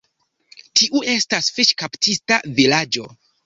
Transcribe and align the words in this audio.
Tiu 0.81 1.03
estas 1.17 1.51
fiŝkaptista 1.59 2.43
vilaĝo. 2.61 3.09